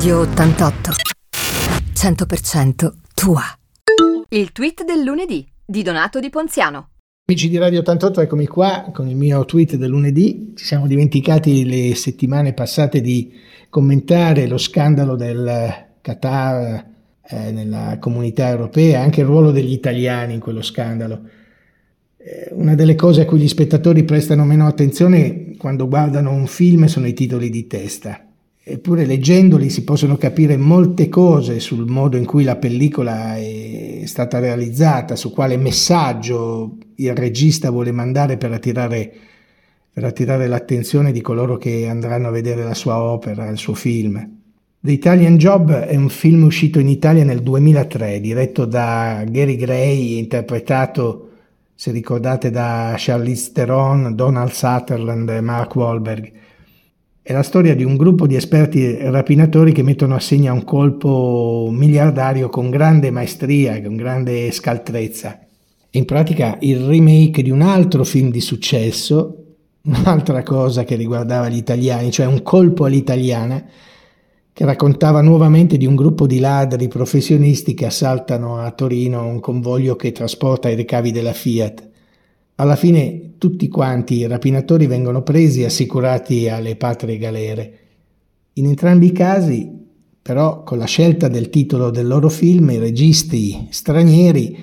[0.00, 0.92] Radio 88.
[1.92, 3.42] 100% tua.
[4.30, 6.92] Il tweet del lunedì di Donato Di Ponziano.
[7.28, 10.54] Amici di Radio 88, eccomi qua con il mio tweet del lunedì.
[10.56, 13.30] Ci siamo dimenticati le settimane passate di
[13.68, 16.86] commentare lo scandalo del Qatar
[17.20, 21.20] eh, nella comunità europea, anche il ruolo degli italiani in quello scandalo.
[22.16, 26.86] Eh, una delle cose a cui gli spettatori prestano meno attenzione quando guardano un film
[26.86, 28.24] sono i titoli di testa.
[28.72, 34.38] Eppure leggendoli si possono capire molte cose sul modo in cui la pellicola è stata
[34.38, 39.12] realizzata, su quale messaggio il regista vuole mandare per attirare,
[39.92, 44.38] per attirare l'attenzione di coloro che andranno a vedere la sua opera, il suo film.
[44.78, 50.16] The Italian Job è un film uscito in Italia nel 2003, diretto da Gary Gray,
[50.16, 51.30] interpretato
[51.74, 56.32] se ricordate da Charlize Theron, Donald Sutherland e Mark Wahlberg.
[57.22, 61.68] È la storia di un gruppo di esperti rapinatori che mettono a segno un colpo
[61.70, 65.38] miliardario con grande maestria, con grande scaltrezza.
[65.90, 69.44] In pratica il remake di un altro film di successo,
[69.82, 73.66] un'altra cosa che riguardava gli italiani, cioè un colpo all'italiana,
[74.50, 79.94] che raccontava nuovamente di un gruppo di ladri professionisti che assaltano a Torino un convoglio
[79.94, 81.89] che trasporta i ricavi della Fiat.
[82.60, 87.78] Alla fine tutti quanti i rapinatori vengono presi e assicurati alle patrie galere.
[88.54, 89.66] In entrambi i casi,
[90.20, 94.62] però, con la scelta del titolo del loro film, i registi stranieri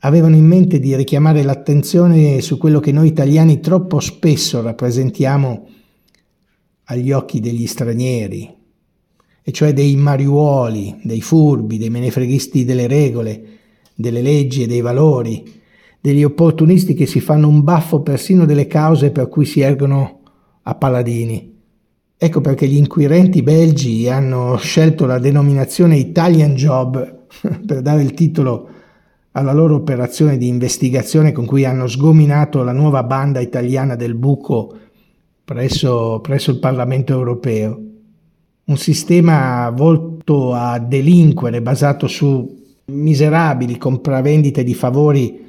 [0.00, 5.68] avevano in mente di richiamare l'attenzione su quello che noi italiani troppo spesso rappresentiamo
[6.86, 8.52] agli occhi degli stranieri,
[9.44, 13.42] e cioè dei mariuoli, dei furbi, dei menefreghisti delle regole,
[13.94, 15.57] delle leggi e dei valori,
[16.08, 20.20] degli opportunisti che si fanno un baffo persino delle cause per cui si ergono
[20.62, 21.56] a paladini.
[22.16, 27.26] Ecco perché gli inquirenti belgi hanno scelto la denominazione Italian Job
[27.66, 28.68] per dare il titolo
[29.32, 34.74] alla loro operazione di investigazione con cui hanno sgominato la nuova banda italiana del buco
[35.44, 37.82] presso, presso il Parlamento europeo
[38.64, 45.46] un sistema volto a delinquere basato su miserabili compravendite di favori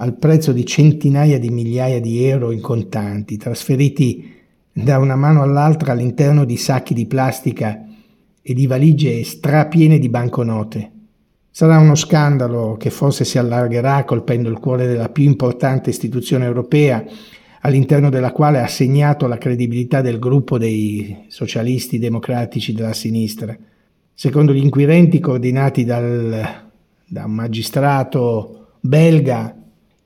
[0.00, 4.34] al prezzo di centinaia di migliaia di euro in contanti, trasferiti
[4.72, 7.84] da una mano all'altra all'interno di sacchi di plastica
[8.40, 10.90] e di valigie strapiene di banconote.
[11.50, 17.04] Sarà uno scandalo che forse si allargherà colpendo il cuore della più importante istituzione europea
[17.60, 23.54] all'interno della quale ha segnato la credibilità del gruppo dei socialisti democratici della sinistra.
[24.14, 26.70] Secondo gli inquirenti coordinati dal,
[27.06, 29.59] da un magistrato belga,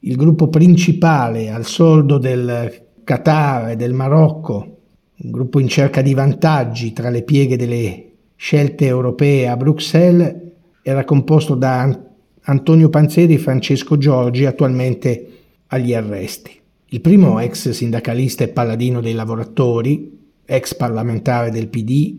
[0.07, 4.77] il gruppo principale al soldo del Qatar e del Marocco,
[5.17, 10.35] un gruppo in cerca di vantaggi tra le pieghe delle scelte europee a Bruxelles,
[10.83, 11.99] era composto da
[12.43, 15.29] Antonio Panzeri e Francesco Giorgi, attualmente
[15.69, 16.51] agli arresti.
[16.89, 22.15] Il primo ex sindacalista e paladino dei lavoratori, ex parlamentare del PD,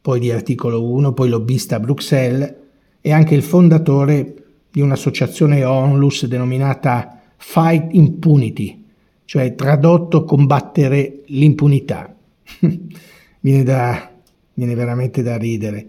[0.00, 2.54] poi di articolo 1, poi lobbista a Bruxelles,
[3.00, 4.34] e anche il fondatore
[4.68, 8.84] di un'associazione onlus denominata Fight Impunity,
[9.24, 12.14] cioè tradotto combattere l'impunità.
[13.40, 14.10] viene, da,
[14.54, 15.86] viene veramente da ridere.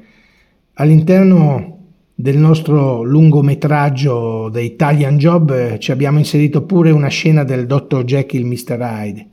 [0.76, 1.80] All'interno
[2.16, 8.06] del nostro lungometraggio The Italian Job eh, ci abbiamo inserito pure una scena del Dr.
[8.06, 8.78] Jekyll Mr.
[8.80, 9.30] Hyde.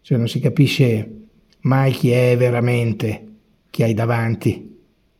[0.00, 1.26] Cioè non si capisce
[1.60, 3.26] mai chi è veramente,
[3.70, 4.70] chi hai davanti.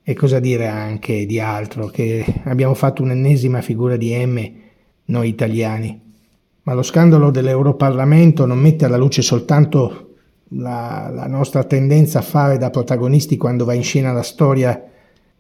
[0.03, 4.53] E cosa dire anche di altro, che abbiamo fatto un'ennesima figura di M,
[5.05, 6.12] noi italiani.
[6.65, 10.15] Ma lo scandalo dell'Europarlamento non mette alla luce soltanto
[10.49, 14.87] la, la nostra tendenza a fare da protagonisti quando va in scena la storia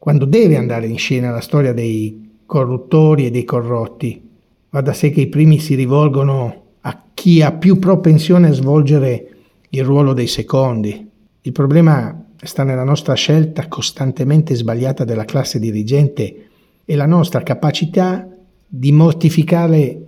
[0.02, 4.30] quando deve andare in scena la storia dei corruttori e dei corrotti.
[4.70, 9.28] Va da sé che i primi si rivolgono a chi ha più propensione a svolgere
[9.68, 11.08] il ruolo dei secondi.
[11.42, 16.48] Il problema sta nella nostra scelta costantemente sbagliata della classe dirigente
[16.84, 18.28] e la nostra capacità
[18.66, 20.01] di mortificare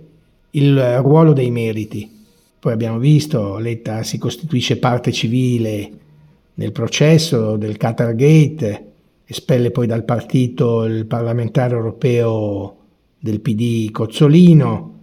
[0.55, 2.09] il ruolo dei meriti.
[2.59, 5.91] Poi abbiamo visto, Letta si costituisce parte civile
[6.55, 8.91] nel processo del Qatar Gate,
[9.25, 12.77] espelle poi dal partito il parlamentare europeo
[13.19, 14.93] del PD Cozzolino,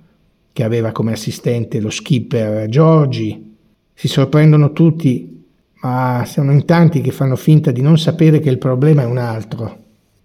[0.52, 3.54] che aveva come assistente lo skipper Giorgi.
[3.94, 5.44] Si sorprendono tutti,
[5.82, 9.18] ma sono in tanti che fanno finta di non sapere che il problema è un
[9.18, 9.80] altro.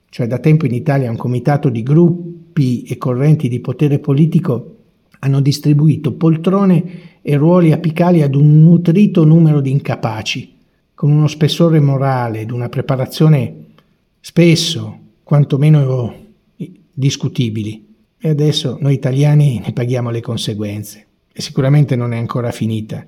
[0.09, 4.76] Cioè da tempo in Italia un comitato di gruppi e correnti di potere politico
[5.19, 10.55] hanno distribuito poltrone e ruoli apicali ad un nutrito numero di incapaci,
[10.93, 13.65] con uno spessore morale ed una preparazione
[14.19, 16.15] spesso quantomeno
[16.93, 17.85] discutibili.
[18.19, 21.05] E adesso noi italiani ne paghiamo le conseguenze.
[21.31, 23.05] E sicuramente non è ancora finita.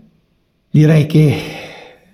[0.70, 1.36] Direi che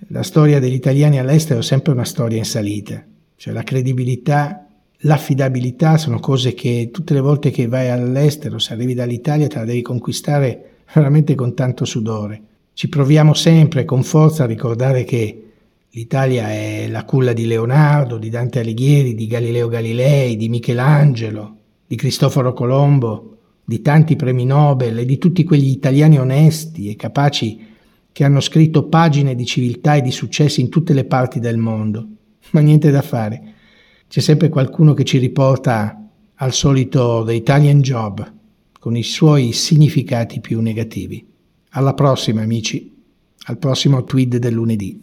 [0.08, 3.04] la storia degli italiani all'estero è sempre una storia in salita.
[3.36, 4.65] Cioè la credibilità,
[5.06, 9.64] l'affidabilità sono cose che tutte le volte che vai all'estero, se arrivi dall'Italia, te la
[9.64, 12.42] devi conquistare veramente con tanto sudore.
[12.72, 15.42] Ci proviamo sempre con forza a ricordare che
[15.90, 21.56] l'Italia è la culla di Leonardo, di Dante Alighieri, di Galileo Galilei, di Michelangelo,
[21.86, 27.64] di Cristoforo Colombo, di tanti premi Nobel e di tutti quegli italiani onesti e capaci
[28.12, 32.06] che hanno scritto pagine di civiltà e di successi in tutte le parti del mondo.
[32.50, 33.54] Ma niente da fare.
[34.08, 36.00] C'è sempre qualcuno che ci riporta
[36.36, 38.32] al solito The Italian Job,
[38.78, 41.26] con i suoi significati più negativi.
[41.70, 42.94] Alla prossima, amici.
[43.48, 45.00] Al prossimo tweet del lunedì.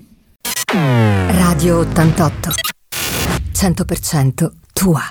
[0.73, 2.50] Radio 88.
[3.53, 5.01] 100% tua.